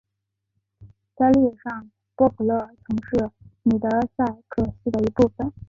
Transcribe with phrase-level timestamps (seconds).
[1.15, 2.57] 在历史上波普勒
[2.87, 3.29] 曾是
[3.61, 5.53] 米德塞克斯的一部分。